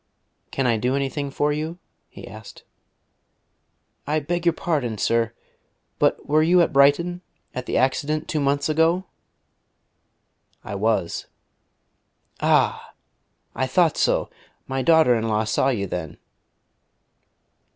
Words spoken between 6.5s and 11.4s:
at Brighton, at the accident two months ago?" "I was."